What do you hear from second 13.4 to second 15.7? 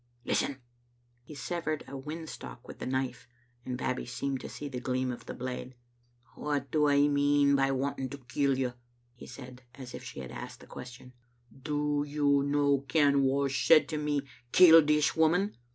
said to me, *Kill this woman?'